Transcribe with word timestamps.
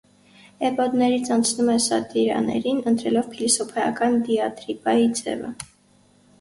Էպոդներից 0.69 1.29
անցնում 1.35 1.69
է 1.73 1.75
սատիրաներին, 1.89 2.81
ընտրելով 2.93 3.31
փիլիսոփայական 3.35 4.21
դիատրիբայի 4.31 5.09
ձևը։ 5.23 5.57